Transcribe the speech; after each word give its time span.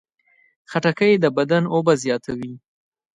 خټکی 0.71 1.11
د 1.23 1.25
بدن 1.37 1.63
اوبه 1.73 1.93
زیاتوي. 2.03 2.53